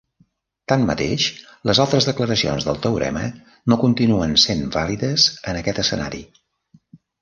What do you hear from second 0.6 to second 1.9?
Tanmateix, les